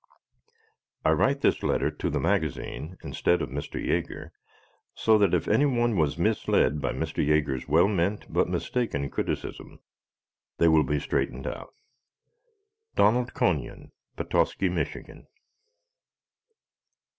[1.05, 3.73] I write this letter to the magazine, instead of Mr.
[3.79, 4.31] Jaeger,
[4.95, 7.23] so that if any one was misled by Mr.
[7.23, 9.77] Jaeger's well meant but mistaken criticism
[10.57, 11.75] they will be straightened out.
[12.95, 15.27] Donald Coneyon, Petoskey, Michigan.